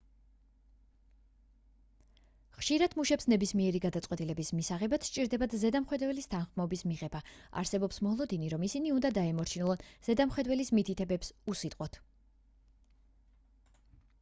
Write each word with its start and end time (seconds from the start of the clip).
ხშირად 2.61 2.95
მუშებს 2.99 3.27
ნებისმიერი 3.33 3.81
გადაწყვეტილების 3.83 4.49
მისაღებად 4.59 5.05
სჭირდებათ 5.09 5.53
ზედამხედველების 5.65 6.29
თანხმობის 6.31 6.83
მიღება 6.93 7.21
არსებობს 7.63 8.03
მოლოდინი 8.09 8.51
რომ 8.55 8.67
ისინი 8.71 8.95
უნდა 8.97 9.13
დაემორჩილონ 9.19 9.85
ზედამხედველის 10.09 10.73
მითითებებს 10.79 11.31
უსიტყვოდ 11.55 12.01